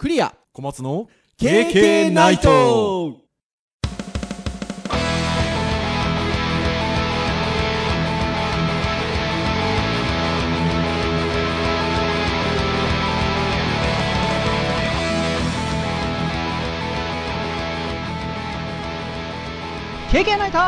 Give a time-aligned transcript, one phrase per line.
[0.00, 0.34] クリア。
[0.54, 3.18] 小松の KK ナイト。
[20.10, 20.58] 経験ナイト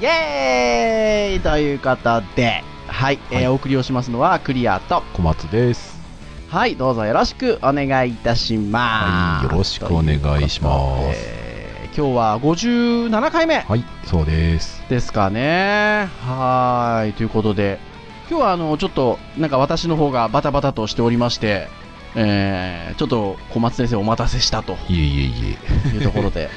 [0.00, 1.40] イエーイ。
[1.40, 2.62] ということで、
[3.02, 6.00] はい、えーお送りをしますのはクリアと、小松です。
[6.48, 9.44] はい、どうぞよろしくお願いいたします。
[9.44, 14.80] はいよろしくお願いしますということで今日は57回目はい、そうです。
[14.88, 16.08] ですかね。
[16.24, 17.80] はーい、ということで、
[18.30, 21.66] 今日はあの、ちょっと、なんか私の方がバタバタとしておりまして、
[22.14, 26.50] えー、ちょっと小松先生お待たせしたといえいえいいうところで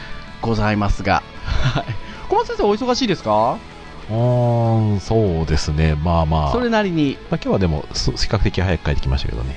[0.44, 1.86] ございますが、はい。
[2.30, 3.58] 小松先生お忙しいですか？
[3.72, 3.75] え。
[4.09, 5.95] うーん、そうですね。
[5.95, 6.52] まあまあ。
[6.52, 7.18] それなりに。
[7.32, 9.55] まあ、今日はでも、そ比較的早く帰ってきましたけどね。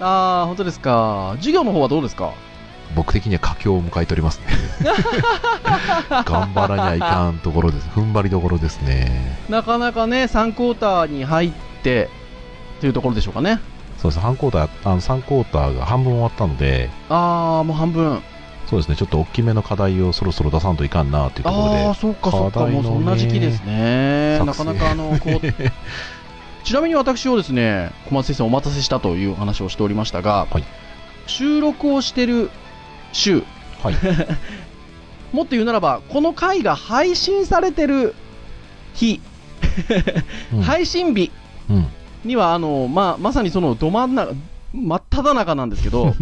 [0.00, 1.32] あー、本当ですか。
[1.36, 2.32] 授業の方はどうですか？
[2.94, 4.46] 僕的には佳境を迎えておりますね。
[6.26, 7.88] 頑張らにゃいかんところです。
[7.94, 9.38] 踏ん張りどころですね。
[9.48, 12.10] なかなかね、3クォーターに入って、
[12.80, 13.60] というところでしょうかね。
[13.98, 14.20] そうです。
[14.20, 18.22] 半クォーター、あの3クォーターが半分終わったので、あー、もう半分。
[18.72, 18.96] そうですね。
[18.96, 21.84] ちょっと大きめの課題をそろそろ出さんといかんなというところで。
[21.84, 24.38] ああ、そうかそうか、もうそんな時期ですね。
[24.42, 25.40] なかなかあの、こう、
[26.64, 30.64] ちなみに私をですね、小松先生お待たせしたというお話をしておりましたが、はい
[31.26, 32.50] 収録をしてる
[33.12, 33.44] 週、
[33.82, 33.94] はい。
[35.32, 38.14] もっと言うならば、この回が配信されてる
[38.94, 39.20] 日、
[40.52, 41.30] うん 配信日
[41.68, 41.86] うん。
[42.24, 44.32] には、あの、まあ、まさにそのど真ん中、
[44.72, 46.14] 真っ只中なんですけど、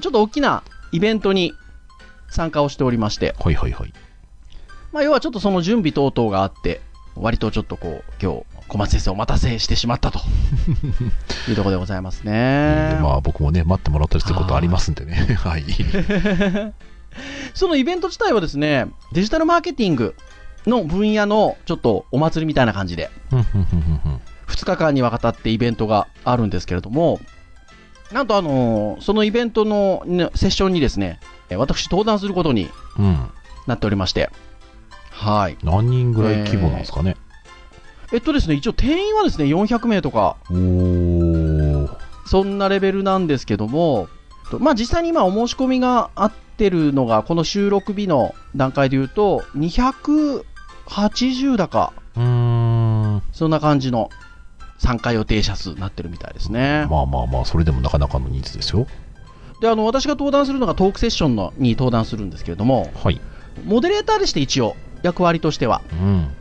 [0.00, 1.54] ちょっと大きなイベントに
[2.32, 3.92] 参加をしておりまして、はいはいはい。
[4.90, 6.80] まあ、要はちょっとその準備等々があって、
[7.14, 10.18] 割とちょっとこう、今日、小松先生お待たせしてしまったと
[11.46, 12.98] いうところでございますね。
[13.02, 15.14] まあ僕もね、待ってもらったりすることありますんでね。
[15.36, 15.64] はい。
[17.52, 20.14] そのイベント自体はですね、デジタルマーケティング
[20.66, 27.20] の分野のちょっとお祭りみたいな感じで、ふんふんふんふんふん2日間にわたってイベントがあるんですけれども、
[28.10, 33.30] なんとあのそのイベントのねセッションにですね、え私登壇することにうん。
[33.66, 34.30] なっておりまして、
[35.10, 35.56] はい。
[35.62, 37.16] 何人ぐらい規模なんですかね？
[38.12, 40.36] えっとですね、一応定員はですね、400名とか。
[42.26, 44.08] そんなレベルなんですけども、
[44.50, 53.22] とまあ実際に今お申し込みがあってるのが、この収録日の段階で言うと、280だか、うーん。
[53.32, 54.10] そんな感じの
[54.78, 56.86] 参加予定者数になってるみたいですね。
[56.90, 58.86] まあまあまあ、それでもなかなかの人数ですよ。
[59.62, 63.20] で、あの、私が登壇するのがトークセッションのに登壇するんですけれども、はい。
[63.64, 66.34] モデレーターでして一応、役割としては、うん。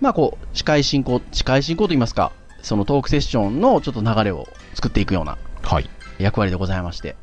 [0.00, 2.32] まあこう、司会進行、司会進行といいますか、
[2.62, 5.90] そのトークセッションのちょっと流れを作っていくようなはい。
[6.18, 7.16] 役割でございまして。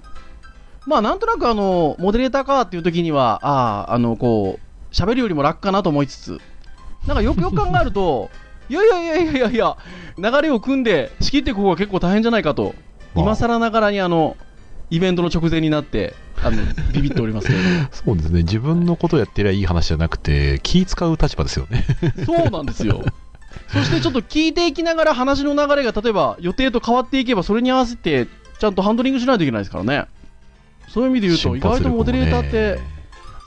[0.86, 6.40] まあなんとなくあの、モデレーターかっていう時には、ああ、あの、こう、喋るよりも楽かなと思いつつ、
[7.07, 8.30] なんかよくよく考えると、
[8.69, 9.78] いやいやいやいやいや
[10.18, 12.75] 流れを組んで仕切っていく方が結構大変じゃないかと、
[13.13, 14.38] まあ今更ながらにあの、
[14.90, 16.13] イベントの直前になって、
[16.44, 16.57] あの、
[16.94, 17.59] ビビっておりますけれ
[17.91, 18.44] そうですね。
[18.44, 21.85] 自分のことやってりゃいい話じゃなくて、気使う立場ですよね。
[22.25, 23.03] ど、そうなんですよ。
[23.72, 28.28] そしてちょっと聞いていきながら話の流れが例えば予定と変わっていけばそれに合わせて
[28.59, 30.06] ちゃんとハンドリングしないといけないですからね。
[30.90, 32.79] そういう意味で言うと意外とモデレーターって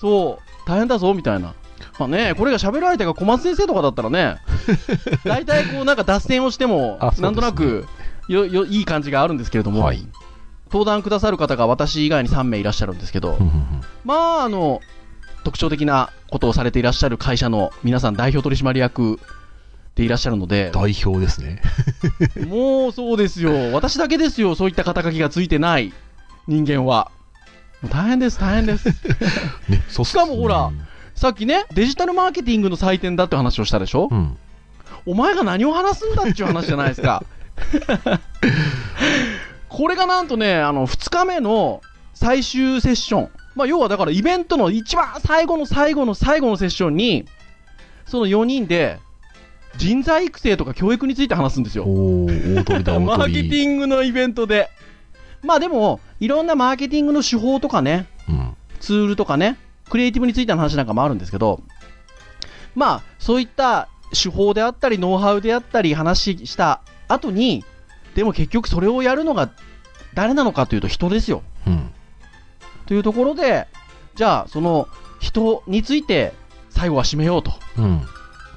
[0.01, 1.55] そう、大変だぞみたいな。
[1.99, 4.37] まあね、これが喋る相手が小松先生とかだったらね、
[5.25, 7.87] 大体こうなんか脱線をしてもなんとなく
[8.29, 10.07] よよいい感じがあるんですけれども、はい
[10.71, 13.39] 登壇くださる方が私以外に3名いらっしゃるんですけど、
[14.05, 14.81] まあ、あの、
[15.45, 19.19] 特徴的なことをされていらっしゃる会社の皆さん代表取締役
[19.95, 21.63] でいらっしゃるので、代表ですね。
[22.47, 23.73] もうそうですよ。
[23.73, 24.55] 私だけですよ。
[24.55, 25.93] そういった肩書きがついてない
[26.47, 27.11] 人間は。
[27.83, 28.89] もう大変です、大変です。
[29.69, 30.71] ね、そしかもほら
[31.15, 34.37] さっきね、デジタルマーケティングの祭典だって話をしたでしょ、うん。
[35.05, 37.25] お前が何を話すんだっていう話じゃないですか。
[39.69, 41.83] これがなんとね、あの、2日目の
[42.15, 43.31] 最終セッション。
[43.55, 47.27] まあ、要はだからイベントの一番最後の最後の最後のセッションに、
[48.07, 48.99] その4人で、
[49.77, 51.85] 人材育成とか教育について話すんですよ。
[51.85, 53.57] おー、大鳥だ、 マーケテ。
[53.57, 54.71] ィングのイベントで。
[55.43, 58.57] まあでも、いろんなマーケティングの手法とかね、うん。
[58.81, 59.57] ツールとかね、
[59.89, 61.63] クリエイティブについての話なんかもあるんですけど、
[62.75, 67.65] まあ、そういった手法であったり、ノウハウであったり、話した後に、
[68.15, 69.51] でも結局それをやるのが
[70.19, 71.45] 誰なのかというと人ですよ。
[71.65, 71.93] うん。
[72.87, 73.69] というところで、
[74.17, 74.89] じゃあ、その
[75.21, 76.33] 人について
[76.71, 78.03] 最後は締めようとうん。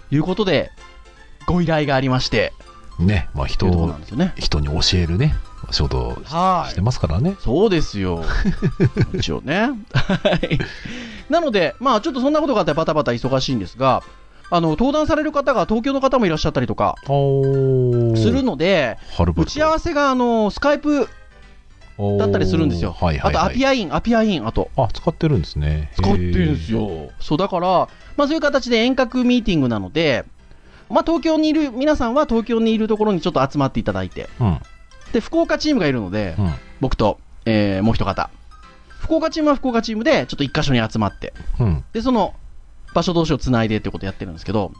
[0.09, 0.71] いうことで、
[1.45, 2.51] ご依頼がありまして、
[2.97, 4.33] ね、まあ人をね。
[4.39, 5.35] 人に教えるね、
[5.69, 7.35] 仕事はいしてますからね。
[7.39, 8.23] そうですよ。
[9.13, 9.69] 一応ね。
[9.93, 10.57] はい。
[11.29, 14.01] なので、まあちょっとそんなことがあってバタバタ忙しいんですが、
[14.49, 18.97] あの、登壇される方が東京の方もいらっしゃったりとかおするので、
[19.35, 21.07] 打ち合わせがあの、スカイプ
[22.17, 22.91] だったりするんですよ。
[22.91, 23.43] はいはい、はい。
[23.43, 24.69] あとアピアイン、アピアイン、あと。
[24.75, 25.91] あ、使ってるんですね。
[25.95, 27.09] 使ってるんですよ。
[27.19, 27.87] そう、だから、
[28.17, 30.25] まあそういう形で遠隔ミーティングなので、
[30.89, 34.59] まあ東京にいる、皆さんは東京にいるところにちょっと集まっていただいて、うん。
[35.13, 36.53] で、福岡チームがいるので、うん。
[36.79, 38.29] 僕と、えーもう一方。
[38.99, 41.83] 福岡チームは福岡チームで、ちょっと一箇所に集まって、うん。
[41.93, 42.33] で、その
[42.93, 44.71] 場所同士をつないでってことをやってるんですけど、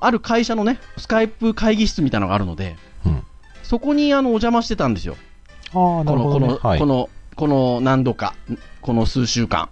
[0.00, 2.76] ある会社のね、スカイプ会議室みたいなのがあるので、
[3.06, 3.22] うん。
[3.62, 5.16] そこにあのお邪魔してたんですよ。
[5.74, 6.46] ああ、なこの、るほど、ね。
[6.46, 6.86] この、はいこ。
[6.86, 8.34] の、この何度か、
[8.82, 9.68] この数週間。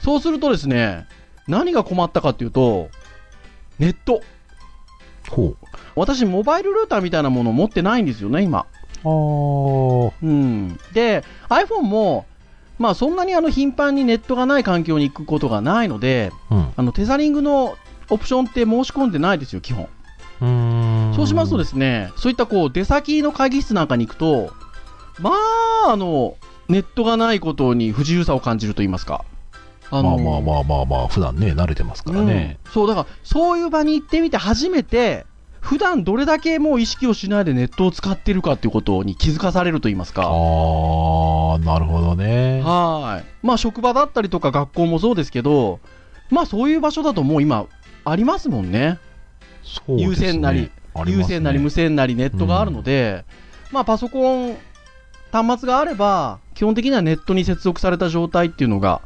[0.00, 1.06] そうするとですね、
[1.48, 2.90] 何が困ったかっていうと、
[3.78, 4.20] ネット。
[5.30, 5.56] ほう。
[5.94, 8.58] 私、モバイルルーターみたいなものを持ってないんですよね、今。
[8.58, 10.78] ああ、うん。
[10.92, 12.26] で、iPhone も、
[12.78, 16.72] まあそんなにあの頻繁にネットがない環境に行くことがないので、うん。
[16.76, 17.76] あのテザリングの
[18.10, 19.88] オプションって申し込んでないですよ、基本。
[21.12, 21.16] う。
[21.16, 24.52] そうしますとですね、そういったこう出先の会議室なんかに行くと、
[25.20, 25.30] ま
[25.86, 26.36] あ、あの、
[26.68, 29.24] ネットがないことに不自由さを感じると言いますか。
[29.90, 32.58] あまあまあまあまあまあ、普段ね、慣れてますからね。
[32.64, 35.26] うんそう、だから、そういう場に行ってみて初めて、
[35.66, 40.22] 普段どれだけもう意識をしないでネットを使ってるかっていうことに気づかされると言いますか。
[40.22, 42.62] ああ、なるほどね。
[42.62, 43.46] はい。
[43.46, 45.80] まあ職場だったりとか学校もそうですけど、
[46.30, 47.66] まあそういう場所だともう今
[48.04, 49.00] ありますもんね。
[49.64, 50.70] そうですね有線なり、ね
[51.06, 53.24] 有線なり無線なりネットがあるので、
[53.72, 54.56] まあパソコン、
[55.44, 59.02] 端末があれば、基本的にはネットに接続された状態っていうのが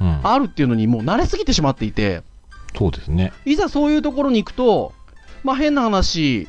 [0.00, 0.20] うん。
[0.22, 2.22] あるっていうのにもう慣れすぎてしまっていて、
[2.76, 3.32] そうですね。
[3.44, 4.92] いざそういうところに行くと、
[5.42, 6.48] まあ変な話、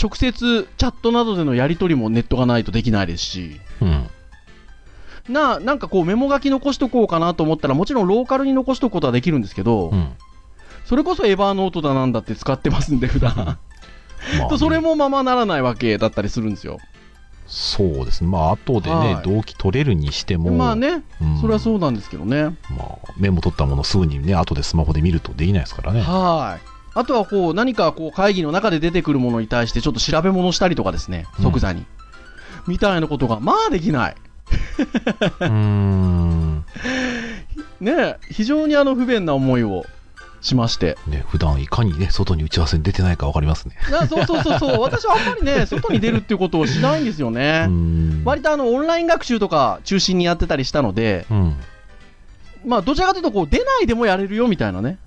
[0.00, 4.08] 直接チャットなどでのやり取りもネットがないとできないですし、うん。
[5.28, 10.12] な、なんかこうメモ書き残しとこうかなと思ったら、もちろんローカルに残しとくことはできるんですけど、うん。
[10.84, 13.34] それこそエヴァーノートだなんだって使ってますんで、普段。
[14.38, 16.78] まあねそれもままならないわけだったりするんですよ。
[17.54, 18.28] そうですね。
[18.28, 22.56] まあ、後でね、はい動機取れるにしても、まあね、うんそれはそうなんですけどね。
[22.76, 26.00] まあ、メモ取ったものすぐにね、後でスマホで見るとできないですからね。
[26.00, 26.66] はい。
[26.94, 31.86] あとはこう、何かこう会議の中で出てくるものに対してちょっと調べ物したりとかですね、うん即座に。
[32.66, 34.16] みたいなことが、まあできない。
[35.40, 36.64] うーん。
[37.80, 39.84] ねえ非常にあの不便な思いを
[40.44, 40.96] しまして。
[41.08, 43.76] ね、普段いかにね、外に打ち合わせに出てないかわかりますね。
[43.90, 47.66] なそうそうそうそう、私はあんまりね、 外に出るっていうことをしないんですようね。
[47.66, 48.22] ん。
[48.24, 51.56] 割とあのオンライン学習とか中心にやってたりしたので、うん。
[52.66, 54.98] まあどちらかというとこう出ないでもやれるよみたいなね、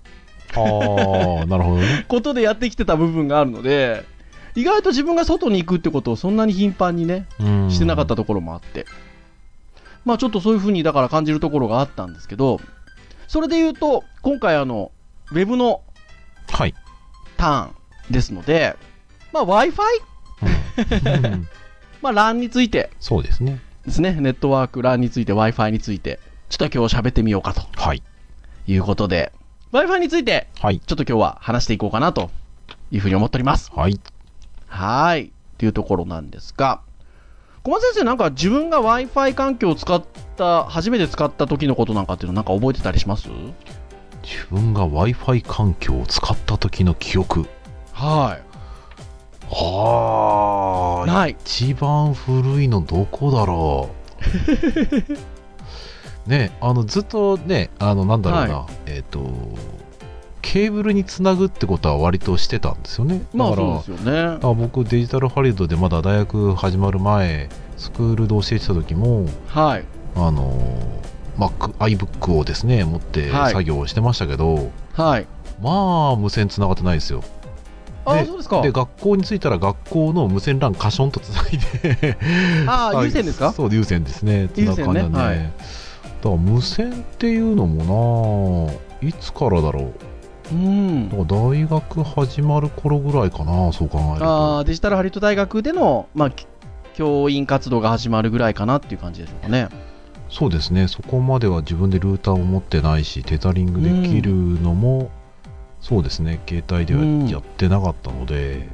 [0.56, 2.06] ああ、なるほどね。
[2.10, 4.06] ことでやってきてた部分があるので、
[4.56, 7.72] 意外と自分が外に行くってことをそんなに頻繁にね、うん。
[7.72, 8.88] してなかったところもあって、
[10.04, 12.60] まあちょっとそういうふうにだから感じるところがあったんですけど、
[13.28, 14.92] それで言うと、今回あの、
[15.32, 15.82] ウェブの
[16.50, 16.74] はい。
[17.38, 17.76] ターン
[18.12, 18.76] ですので、
[19.34, 19.74] まあ Wi-Fi?
[20.42, 21.48] うんうん
[22.02, 23.60] まあ LAN についてそうですね。
[23.86, 26.20] ですね、ネットワーク、LAN について、Wi-Fi について、
[26.50, 28.04] ちょっと今日喋ってみようかとはい。
[28.68, 29.32] いうことで、
[29.74, 30.80] Wi-Fi について、はい。
[30.80, 32.30] ちょっと今日は話していこうかなと
[32.92, 33.72] いうふうに思っております。
[33.76, 34.00] はい。
[34.68, 35.28] はーい。
[35.28, 36.82] っていうところなんですが、
[37.64, 40.04] 小松先生、なんか自分が Wi-Fi 環境を使っ
[40.38, 43.28] た、初めて使った時のことなんかっていうのなんか覚えてたりします？
[44.28, 47.46] 自分が Wi-Fi 環境を使った時の記憶。
[47.94, 48.38] は
[49.50, 51.08] あい。
[51.08, 51.38] ない。
[51.46, 53.90] 一番古いのどこだろ
[56.26, 59.22] う ねあのずっとねあのなんだろうな、はえっ、と
[60.42, 64.40] ケーブルにつなぐってことは割としてたんですよねだまあから、そうですよね。
[64.44, 69.86] あ僕デジタルハリウッドでまだ大学始まる前スクールで教えてた時もはい。
[70.16, 70.52] あの
[71.38, 75.28] Mac、iBook をですね持ってはい作業をしてましたけど、はい。
[75.62, 77.24] まあ無線つながってないですよ。
[78.06, 78.62] あそうですか。
[78.62, 78.72] で。
[78.72, 81.58] 学校に着いたら学校の無線 LAN カションとつない
[82.02, 82.18] で。
[82.68, 83.06] ああ、 はい。
[83.08, 83.52] 有線ですか？
[83.52, 84.50] そう有線ですね。
[84.54, 85.20] つな感じなんで、有線ね。
[85.20, 85.38] はい。
[85.38, 85.52] だか
[86.24, 89.92] ら無線っていうのもないつからだろ
[90.52, 90.56] う？
[90.56, 91.10] うん。
[91.10, 91.18] だ。
[91.18, 94.26] から大学始まる頃ぐらいかなそう考えると。
[94.26, 96.48] ああ、デジタルハリウッド大学での、まあ、き
[96.96, 99.68] 教員活動が始まるぐらいかなっていう感じでしょうかね。
[100.30, 100.88] そうですね。
[100.88, 105.10] そこまでは自分でルーターを持ってないしテザリングできるのも、
[105.82, 106.40] そうですね。
[106.48, 108.68] 携帯ではうんやってなかったので、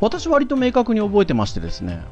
[0.00, 2.02] 私割と明確に覚えてましてですね。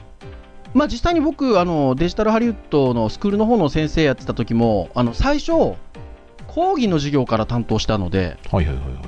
[0.74, 5.74] まあ実際に僕、あの、デジタルハリウッドのスクールの方の先生やってた時も、あの、最初、
[6.48, 8.98] 講義の授業から担当したので、はいはいはいはい。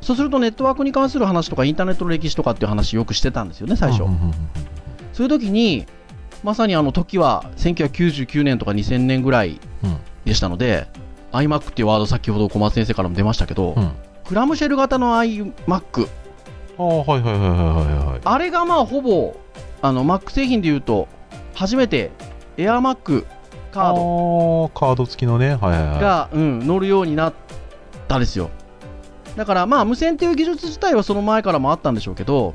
[0.00, 4.04] そうするとネットワークに関する話とかインターネットの歴史とかっていう話よくしてたんですよね、最初。
[4.04, 4.08] うん。
[4.08, 4.34] うんうんうん。
[5.12, 5.86] そういう時に、
[6.42, 9.98] まさにあの時は1999年とか2000年ぐらいうん。
[10.28, 10.86] でしたので、
[11.32, 13.92] iMac っていうワード先ほど小松先生からも出ましたけど、うん。
[14.26, 16.08] クラムシェル型の iMac、
[16.78, 18.20] ああ、はいはいはいはいはいはい。
[18.22, 19.36] あれがまあほぼ
[19.82, 21.08] あの Mac 製品でいうと、
[21.54, 22.10] 初めて
[22.56, 23.24] AirMac
[23.72, 24.78] カードド。
[24.78, 25.54] カード付きのね。
[25.54, 26.00] はいはいはい。
[26.00, 27.34] が、うん、乗るようになっ
[28.06, 28.50] たですよ。
[29.36, 32.54] だからまあ無線っていう技術自体はその前からもあったんでしょうけど、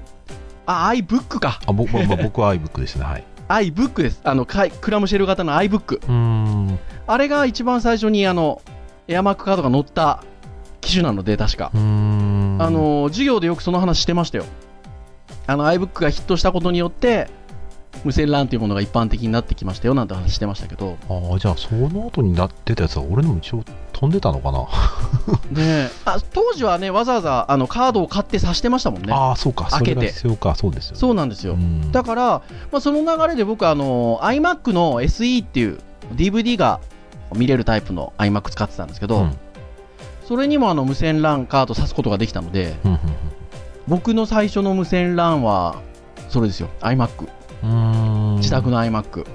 [0.66, 1.60] あ、iBook か。
[1.66, 3.06] あ僕まあ僕は iBook でしたね。
[3.06, 3.24] はい。
[3.48, 4.22] iBook です。
[4.24, 6.00] あの、かいクラムシェル型の iBook。
[7.06, 8.62] あれが一番最初にあの、
[9.08, 10.24] AirMac カードが乗った
[10.82, 11.72] 機種なので、確か。
[11.74, 14.46] あ、の、授業でよくその話してましたよ。
[15.48, 17.30] あの、iBook がヒットしたことによって、
[18.04, 24.68] 無線 LAN というものが一般的になってきましたよなんて話してましたけど、ああ、じゃあその後になってたやつは俺のも一応飛んでたのかな？
[25.52, 29.14] ねえあ当時はね、わざわざあのカードを買って挿してましたもんね。
[29.14, 29.68] ああ、そうか。
[29.70, 30.56] 開けて必要か。
[30.56, 31.00] そうですよね。
[31.00, 31.56] そうなんですよ。
[31.56, 32.24] んだから、
[32.72, 35.80] まあ、その流れで僕あの iMac の SE っていう
[36.16, 36.80] DVD が
[37.36, 39.38] 見れるタイプの iMac 使ってたんですけど、うん
[40.26, 43.00] それにもあの無線 LAN カード挿すことができたのでうん
[43.90, 45.82] 僕の最初の無線 LAN は
[46.30, 47.34] それですよ iMac うんうん。
[48.38, 49.26] 自宅の iMac、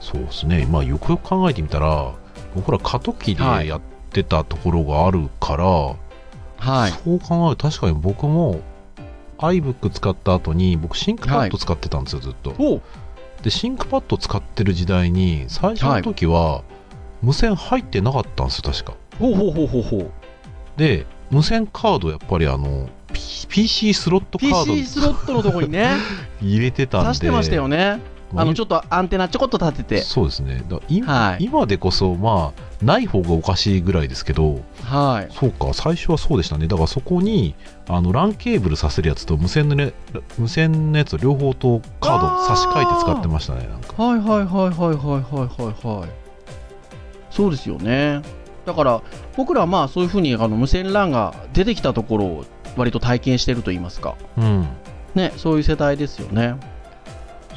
[0.00, 0.66] そうですね。
[0.70, 2.12] まあよくよく考えてみたら、
[2.54, 3.68] 僕ら過渡期ではい。
[3.68, 3.80] やっ
[4.10, 6.92] てたところがあるから、はい。
[6.92, 8.60] そう考えると確かに僕も
[9.38, 12.50] iBook 使った後に僕 ThinkPad 使ってたんですよ、ずっと。
[12.58, 12.80] お
[13.42, 16.62] で、 ThinkPad 使ってる時代に最初の時は
[17.22, 18.94] 無線入ってなかったんですよ、確か。
[19.18, 20.10] ほうほうほうほうほう。
[20.76, 22.88] で、無線カードやっぱりあの、
[23.48, 24.64] PC スロットカード。
[24.66, 25.92] PC スロットのとこにね。
[26.42, 27.10] 入れてたんで。
[27.10, 28.00] 挿してましたよね。
[28.32, 29.98] まあのちょっとアンテナちょこっと立てて。
[29.98, 30.64] そうですね。
[30.68, 31.44] だいはい。
[31.44, 35.32] 今でこそ、まあ、ない方がおかしいぐらいですけど、はい。
[35.32, 36.66] そうか、最初はそうでしたね。
[36.66, 37.54] だからそこに、
[37.88, 39.92] あの、LAN ケーブルさせるやつと無線のね、
[40.36, 44.02] 無線のやつを両方とカード差し替えて使ってましたね、なんか。
[44.02, 46.08] はいはいはいはいはいはいはいはい。
[47.30, 48.22] そうですよね。
[48.66, 49.02] だから
[49.36, 52.44] 僕らはまあそういうふうにあの無線 LAN が出てきたところを
[52.76, 54.68] 割と体験してると言いますかうん。
[55.14, 56.56] ねそういう世代ですよね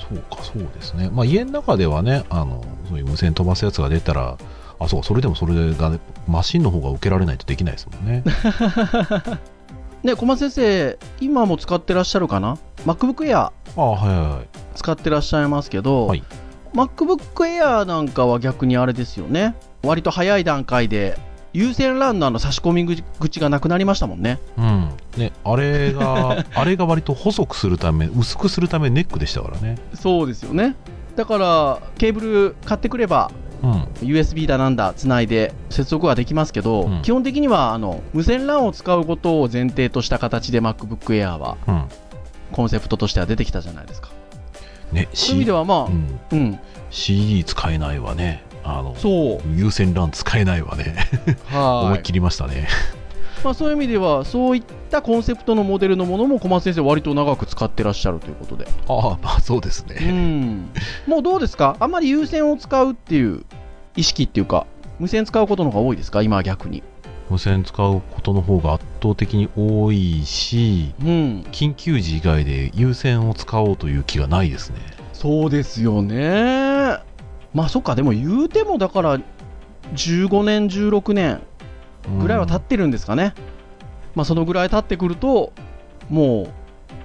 [0.10, 1.10] そうか、そうですね。
[1.12, 4.38] まあ、家の中ではね、あの、そういう無線飛ばすやつが出たら、
[4.80, 8.24] あ、そう、それでもそれが、ね、マシンの方が受けられないとできないですもんね。
[10.04, 14.48] ね小松先生今も使ってらっしゃるかな？MacBook Air あはいはいはい。
[14.76, 16.24] 使ってらっしゃいますけど、はい
[16.74, 21.18] MacBook Air なんかは逆にあれですよね割と早い段階で
[21.58, 24.92] 有線 LAN のあの差し込み口がなくなりましたもんねうん。
[25.18, 29.80] ね、あれが、 あれが割と細くするため、薄くするためネックでしたからね。
[29.96, 30.76] そうですよね
[31.16, 33.32] だからケーブル買ってくれば
[33.64, 33.72] うん。
[34.08, 41.84] USB だなんだつないで接続はできますけど、うん基本的にはあの無線 LAN を使うことを前提とした形で MacBook Air はうん。
[42.52, 44.10] コンセプトとしては出てきたじゃないですか
[44.92, 46.60] ね、そういう意味ではまあ、うん、うん、
[46.92, 48.47] CD 使えないわね。
[48.70, 50.96] あの、そう、有線 LAN 使えないわね。
[51.52, 51.60] 思
[51.90, 52.00] はい。
[52.00, 52.68] っきりましたね。
[53.44, 60.12] まあ、そういう意味ではそういったコンセプトのモデルのものも小松先生割と長く使ってらっしゃるということで、ああ、まあそうですうね。
[60.12, 60.70] ん、
[61.06, 61.78] もうどうですか？
[61.80, 63.46] あんまり有線を使うっていう
[63.96, 64.66] 意識っていうか
[65.00, 66.24] 無線使うことの方が多いですか？
[66.24, 66.82] 今は逆に。
[67.30, 71.08] 無線使うことの方が圧倒的に多いし、うん。
[71.52, 74.78] 緊急時以外で有線を使おうという気がないですね。
[75.14, 76.16] そうですよね
[77.58, 77.96] まあそっか。
[77.96, 79.20] でも言うてもだから
[79.96, 81.42] 15年16年
[82.22, 83.34] ぐらいは経っってるんですかね、
[84.14, 85.54] まあそのぐらい経ってくると
[86.08, 86.50] もう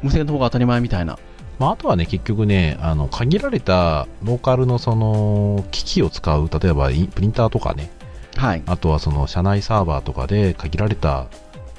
[0.03, 1.19] 無線の方が当たり前みたいな。
[1.59, 7.91] まあ、あとはね、結局ね、あの限られたローカルのその機器を使う、例えばインプリンターとかね、
[8.37, 8.63] はい。
[8.67, 11.29] あとはその社内サーバーとかで限られた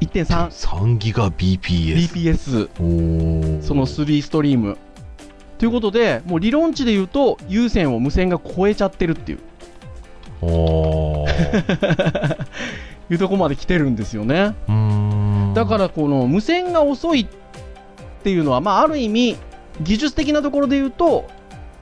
[0.00, 2.68] 1.3 3ギガ BPS。
[2.78, 4.78] BPS その3ストリーム。
[5.58, 9.38] ということでもう理論値で言うと有線を無線が超えちゃってるっていう。
[10.42, 12.46] おー
[13.10, 14.54] いうとこまで来てるんですよね。
[15.54, 17.26] だからこの無線が遅いっ
[18.22, 19.36] ていうのは、まあ、ある意味
[19.82, 21.28] 技術的なところで言うと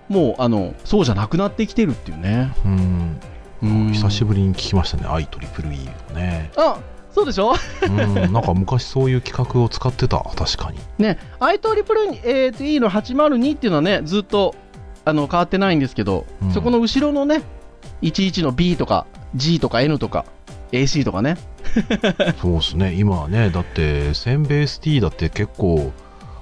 [0.09, 3.21] もうあのそうじゃなくなってきてるっていうねうん。
[3.62, 6.50] うん久しぶりに聞きましたね、IEEE のね。
[6.57, 6.79] あ
[7.12, 7.52] そうでしょ？
[7.87, 10.79] うん、なんか昔そういう企画を使ってた、確かに。
[10.99, 14.55] ね IEEE の802っていうのはねずっと
[15.05, 17.43] あの変わってないんですけど、うんそこの後ろのね
[18.02, 20.25] 11の B とか G とか N とか
[20.73, 21.37] AC とかね。
[22.41, 25.93] そうですね、今はね、だって、1000ベース T だって結構、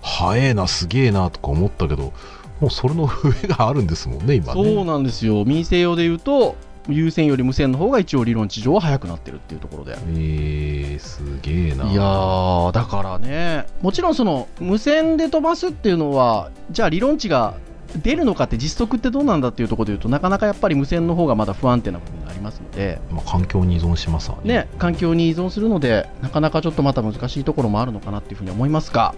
[0.03, 2.13] 早えな、すげえなとか思ったけど、
[2.61, 4.65] もうそれの上があるんですもんね、今ね。
[4.65, 5.45] そうなんですよ。
[5.45, 6.57] 民生用で言うと
[6.89, 9.97] 有線より無線の方が一応理論値上は速くなってるっていうところで。
[9.97, 11.91] えー、すげえな。
[11.91, 13.67] いやーだからね。
[13.81, 17.55] もちろんその無線で飛ばすっていうのはじゃあ理論値が
[17.97, 24.55] 出るのかって実測ってどうなんだっていうところで言うとなかなかやっぱり無線の方がまだ不安定な部分がありますのでまあ、環境に依存しますわね。
[24.55, 29.15] ね環境に依存するのでなかなかちょっとまた難しいところもあるのかなっていうふうに思いますが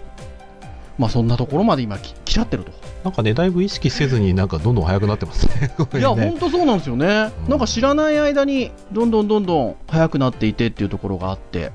[0.97, 2.71] まあそんなところまで今き来ちゃってると
[3.03, 5.73] なんかね、だいぶ意識せずになんかどんどん速くなってますね。
[5.77, 11.73] これいや、ね本当そうなんですよね、うんなんか知らない間に、どんどんどんどん速くなっていてっていうところがあって、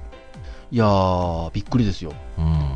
[0.70, 2.70] いやー、びっくりですよ、うん。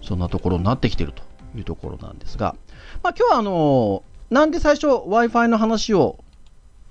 [0.00, 1.22] そんなところになってきてると
[1.56, 2.56] いうところなんですが、
[3.02, 6.18] まあ今日はあのーなんで最初、w i f i の話を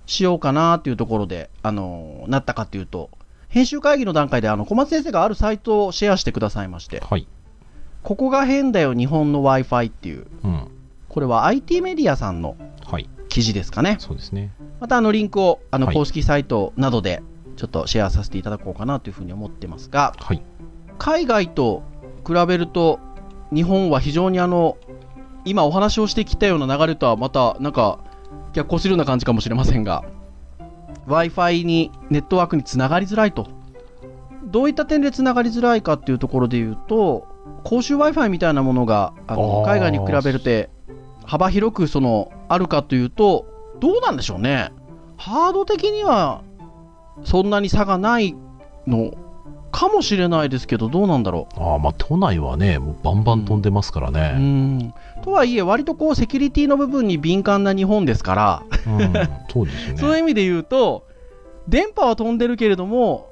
[0.05, 3.09] しようかなっていうところで、あのーなったかっていうと、
[3.49, 7.27] 編集会議の段階であの小松先生があるサイトをシェアしてくださいまして、はい。
[8.03, 10.67] ここが変だよ、日本の w i f i っていう、うん。
[11.09, 13.09] これは IT メディアさんのはい。
[13.27, 13.95] 記事ですかね。
[13.99, 14.51] そうですね。
[14.79, 17.23] またあのリンクをあのはい公式サイトなどで
[17.55, 20.43] ちょっとシェアさせていただこうかなというふうに思ってますがはい。
[20.99, 21.83] 海外と
[22.27, 22.99] 比べると
[23.53, 24.77] 日本は非常にあの
[25.45, 27.99] 今お話をしてきたような流れとはまたなんか
[28.53, 30.03] 逆行するような感じかもしれませんが
[31.07, 33.47] w i f i にネットワークにつながりづらいと。
[34.43, 37.27] どういった点でつながりづらいかっていうところで言うと
[37.63, 40.69] 公衆 w i f i みたいなものがあの海外に比べるて
[41.25, 43.45] 幅広くそのあるかというと
[43.79, 44.71] どうなんでしょうね。
[45.17, 46.43] ハード的には
[47.23, 48.35] そんなに差がない
[48.87, 49.13] の
[49.71, 54.29] かもしれないですけどどうなんだろああ、まあ、都内はね、もうバンバン飛んでますからううね。
[54.37, 59.13] んとはいえ割とこうセキュリティの部分に敏感な日本ですから、うん。
[59.49, 59.97] そうですよね。
[59.99, 61.05] そういう意味で言うと
[61.67, 63.29] 電波は飛んでるけれども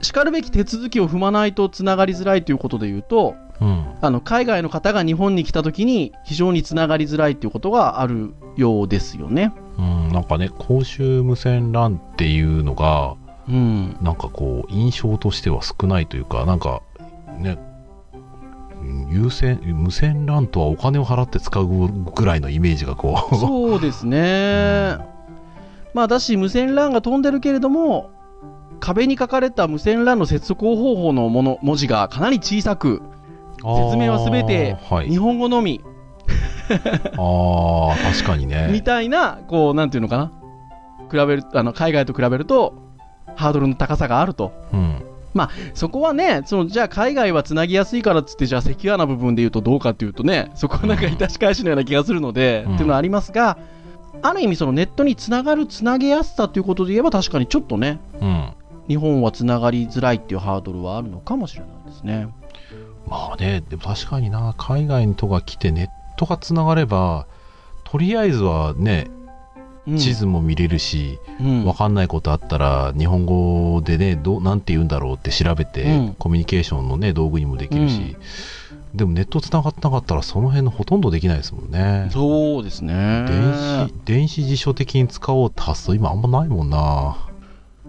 [0.00, 3.84] しかるべき手続きを踏まないとつながりづらいということで言うとうん。
[4.00, 9.52] あの海外の方が日本に来た時に非常につながりづらいということがあるようですよね。
[9.78, 13.14] うん、なんかね、公衆無線 LAN っていうのが、
[13.48, 16.82] うん、なんかこう、印象としては少ないというか、なんか、
[17.38, 17.58] ね、
[18.82, 24.96] うん有線、無線 LAN とはお金を払って使うぐらいのイメージがこう、そうですね。
[25.94, 28.10] まあだし無線 LAN が飛んでるけれども
[28.80, 33.02] 壁に書かれた無線 LAN の接続方法のもの文字がかなり小さく
[33.58, 35.84] 説明は全てあーはい、日本語のみ
[37.18, 38.80] ああ、確かにみね。
[38.84, 40.32] たいな、こう、なんていうのかな。
[41.10, 42.74] 比べる、あの、海外と比べると、
[43.36, 44.52] ハードルの高さがあると。
[44.72, 45.02] うん。
[45.74, 53.58] そこはね、その、じゃあ海外はつなぎやすいからっつって、じゃあセキュアな部分で言うとどうかっていうとね、そこはなんか致し返しのような気がするので、うんっていうのはありますが、
[54.20, 58.52] ある意味そのネットにつながる、つなげやすさということで言えば確かにちょっとね、うん。
[58.88, 62.28] 日本はつながりづらいっていうハードルはあるのかもしれないですね。
[63.06, 67.26] まあね、でも確かにな、海外の人が来てネットがつながれば、
[67.84, 69.21] とりあえずはね、うん
[69.86, 78.16] 地図も見れるし、うんわかんないことあったら、日本語でね、どうなんて言うんだろうって調べて、うんコミュニケーションのね、道具にもできるし、
[78.94, 82.08] でもネットつながってなかったら、その辺のほとんどできないですもんね。
[82.12, 83.24] そうですね。
[83.26, 87.16] 電子、電子辞書的に使おうって発想、今あんまないもんな。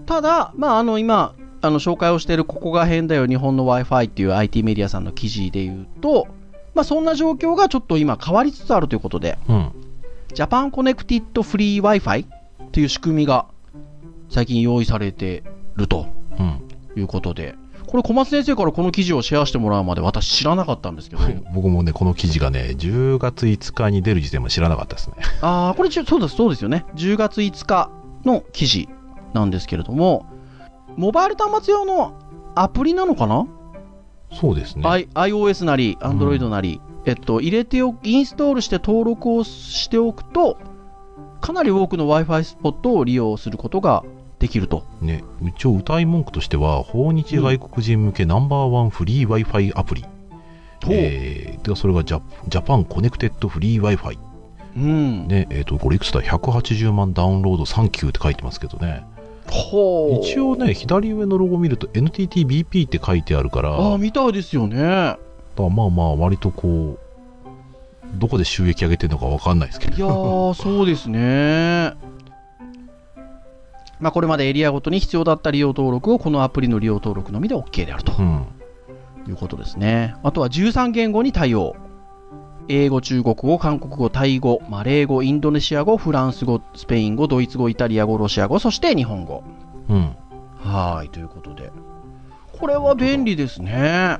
[0.05, 6.27] ただ、まあ、あの今あの紹介をしているここが変だよ日本の w i f i っていう IT メディアさんの記事で言うと、
[6.75, 9.71] まあ、そんな状況がちょっと今変わりつつあるということでうん。
[10.33, 13.45] Japan Connected-free Wi-Fi っていう仕組みが
[14.29, 15.43] 最近用意されて
[15.75, 16.07] ると
[16.39, 16.61] うん。
[16.95, 17.55] いうことで、
[17.87, 21.21] これ小松先生からこの記事をシェアしてもらうまで私知らなかったんですけど、
[21.53, 25.15] 僕もね、この記事がね、10月5日に出る時点も知らなかったですね。
[25.41, 26.85] ああ、これちょそうです、そうですよね。
[26.95, 27.89] 10月5日
[28.25, 28.89] の記事
[29.33, 30.25] なんですけれども、
[30.97, 32.13] モバイル端末用の
[32.55, 33.47] アプリなのかな、
[34.31, 34.83] そうですね。
[34.87, 40.57] I、iOS なり、うん Android なり、えっと、入れておインストールして登録をしておくと、
[41.41, 44.03] かなり多くの Wi-Fi スポットを利用することが
[44.39, 44.85] できると。
[45.01, 50.05] ね、一応歌い文句としては、訪日外国人向けナンバーワンフリー Wi-Fi アプリ。
[50.89, 54.17] えーでそれがジャジャパンコネクテッドフリー Wi-Fi。
[54.75, 55.27] うん。
[55.27, 59.05] ね、えっ、と、これいくつだ ?180 万ダウンロードサンキューって書いてますけどね。
[60.21, 65.15] 一応ね、左上のロゴ見ると NTTBP って書いてあるから、ああ、みたいですよね。
[65.55, 66.99] だまあまあ、割とこう、
[68.15, 69.95] どこで収益上げてるのかわかんないですけど。
[69.95, 71.93] いやー、 そうですね。
[73.99, 78.45] まあ、これまでエリアごとに必要だった利用登録をこのアプリの利用登録のみで OK であるとうん。
[79.27, 80.15] いうことですね。
[80.23, 81.75] あとは13言語に対応。
[82.67, 89.43] 英語、中国語、韓国語、タイ語、マレー語、インドネシア語、フランス語、スペイン語、ドイツ語、イタリア語、ロシア語、そして日本語。
[89.89, 90.15] うん。
[90.57, 91.71] はい、ということで。
[92.57, 94.17] これは便利ですね。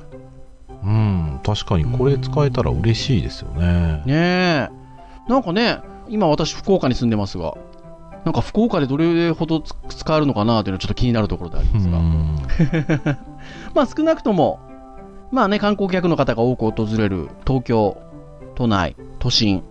[0.82, 1.40] うん。
[1.44, 4.02] 確かにこれ使えたら嬉しいですよね。
[4.04, 4.68] ねえ。
[5.28, 7.54] なんかね、今私福岡に住んでますが、
[8.24, 11.98] なんか福岡でどれほどつ使えるのかなというのはちょっと気になるところでありうますが。
[11.98, 12.36] ん。
[13.74, 14.60] まあ少なくとも、
[15.30, 17.96] まあね、観光客の方が多く訪れる東京、
[18.54, 19.62] 都内、都心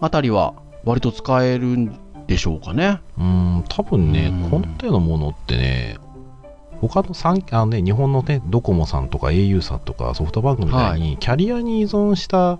[0.00, 3.00] あたりは割と使えるんでしょうかね。
[3.18, 5.96] うん、多分ねうん、この手のものってね、
[6.80, 12.58] 他の三あのね、日本のね、ドコモさんとか au さんとかソフトバンクみたいに、キャリアに依存した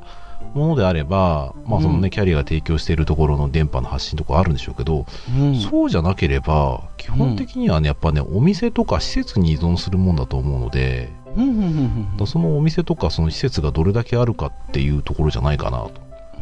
[0.54, 5.56] ものであれば、まあそのね、うんキャリアが提供しているところの電波の発信とかあるんでしょうけど、うん。
[5.60, 15.92] そうじゃなければ、基本的にはね、やっぱね、お店とか施設に依存するもんだと思うので、うんそのお店とかその施設がどれだけあるかっていうところじゃないかなと。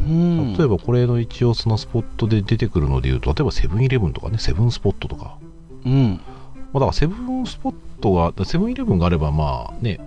[0.00, 0.56] うん。
[0.56, 5.36] 例えばこれの一応そのスポットで出てくるのでいうと、例えばセブンイレブンとかね、セブンスポットとか、
[5.84, 6.20] うん。
[6.72, 10.00] まあ、だからセブンスポットが、セブンイレブンがあれば、まあね、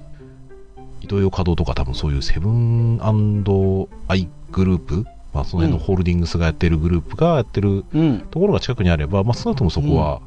[1.01, 2.99] イトーヨーカドーとか多分そういうセブン
[4.07, 8.19] アイグループ、まあ、その辺のホールディングスがやってるグループがやってるうん。
[8.31, 10.21] ところが近くにあれば、まあ、少なくともそこは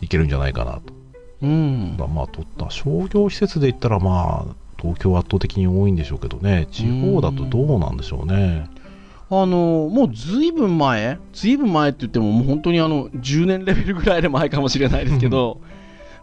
[0.00, 0.82] いけるんじゃないかなと。
[1.42, 8.70] うんまあ、と商業施設で言ったら、まあ、東京は圧倒的に多いんでしょうけどね、地方だとどうなんでしょうね。
[9.30, 15.60] あのもうずいぶん前、ずいぶん前って言っても、もう本当にあの10年レベルぐらいで前かもしれないですけど、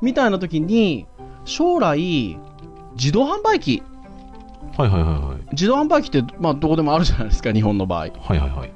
[0.02, 1.06] みたいな時に、
[1.46, 2.38] 将来、
[2.96, 3.84] 自動販売機、
[4.78, 5.48] はいはいはいはい。
[5.52, 8.00] 自動販売機って、まあ、どこでもあるじゃないですか、日本の場合。
[8.00, 8.72] はいはいはい。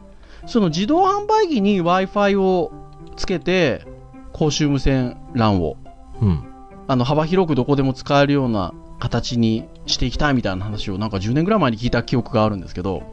[0.45, 2.71] その自動販売機に Wi-Fi を
[3.15, 3.85] つけて、
[4.33, 5.77] 公衆無線 LAN を
[6.21, 6.43] うん。
[6.87, 13.03] あの幅広くどこでも使えるような形にしていきたいみたいな話をなんか10年ぐらい前に聞いた記憶があるんですけど、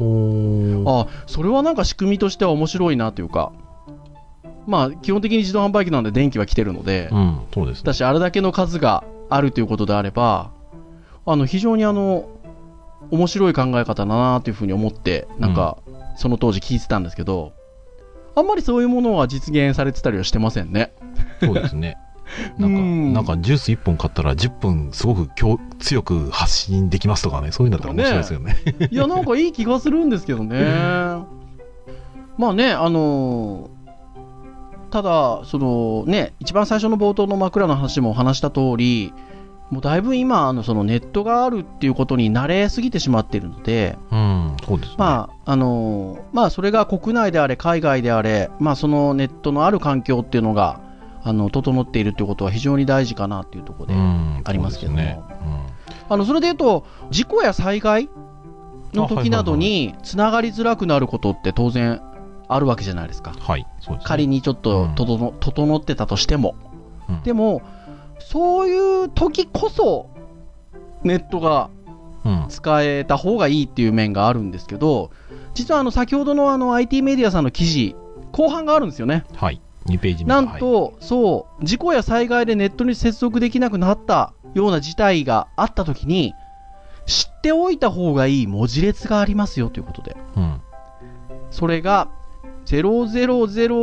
[0.86, 3.52] あそれはなんか仕組みとしては面白いなというか、
[4.66, 7.82] まあ基本的に自動販売機なんで電気は来てるので、うん、そうですね。
[7.84, 10.50] だしあれだけの数があるということであれば、
[11.26, 12.28] あの非常にあの
[13.10, 15.78] 面白い考え方だなというふうに思って、なんか
[16.16, 17.52] その当時聞いてたんですけど、
[18.34, 20.94] あんまりそういうものは実現されてたりはしてませんね。
[21.40, 21.98] そうですね。
[22.58, 28.56] なんか、うんなんかジュース1本買ったら10分すごく強強く発信できますとかね、そういうんだったら面白いですよね。
[28.90, 30.64] いや、なんかいい気がするんですけどね。
[32.38, 33.70] まあね、あの
[34.90, 39.12] ただ、そのね、一番最初の冒頭の枕の話も話した通り、
[39.70, 44.96] もうだいぶ今、あのそのネットがあるっていうことに慣れすぎてしまっているので、うん、そうですね。
[44.98, 50.80] まあ、あのまあ、それが国内であれ、海外であれ、まあ、そのネットのある環境っていうのが、
[51.24, 55.20] あの、整っているということは非常に大事かなっていうところで、うん、ありますけどもね。
[56.08, 58.08] あのそれで言うと、事故や災害
[58.92, 62.02] の時などにつながりづらくなることって当然
[62.48, 63.40] あるわけじゃないですかうん、。
[63.40, 63.98] はい、すね。
[64.04, 66.54] 仮にちょっとうん整,、整ってたとしても。
[67.08, 67.62] うんでも、
[68.18, 70.10] そういう時こそ、
[71.02, 71.70] ネットが
[72.24, 75.10] うん、使えた方がいいっていう面があるんですけど、
[75.54, 77.96] 実はあの先ほどのあの IT メディアさんの記事、
[78.30, 79.24] 後半があるんですよね。
[79.34, 79.60] はい。
[79.86, 80.28] 2ページ目。
[80.28, 86.34] なんと、そう、事故や災害でネットに接続できなくなったような事態があったときに、
[87.06, 90.60] 知っておいた方がいい文字列がありますよということで、はい、うん。
[91.50, 92.08] それが、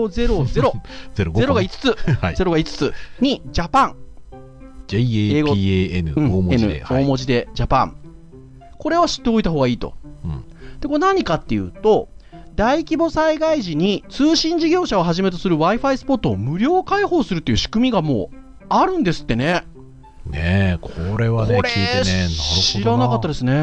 [0.07, 0.71] 00000、
[1.13, 2.35] ゼロ0が5つ、 はい。
[2.35, 2.93] 0が5つ。
[3.19, 3.95] に、ジャパン、
[4.87, 6.83] JAPAN うん大文字で。
[6.89, 7.95] 大文字で、ジャパン。
[8.77, 9.93] これは知っておいた方がいいと。
[10.23, 10.43] うん。
[10.79, 12.09] で、これ何かっていうと、
[12.59, 18.35] 大規模災害時に通信事業者をはじめとする Wi-Fi スポットを無料開放するっていう仕組みがもう
[18.67, 19.63] あるんですってね。
[20.25, 22.27] ねえ、これはね、聞いてね。
[22.27, 23.53] 知らなかったですね。